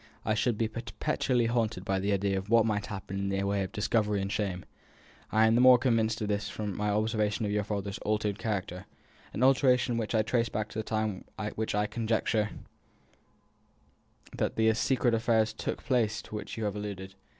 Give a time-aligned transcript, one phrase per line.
[0.25, 3.61] I should be perpetually haunted by the idea of what might happen in the way
[3.61, 4.65] of discovery and shame.
[5.31, 8.87] I am the more convinced of this from my observation of your father's altered character
[9.31, 12.49] an alteration which I trace back to the time when I conjecture
[14.35, 17.13] that the secret affairs took place to which you have alluded.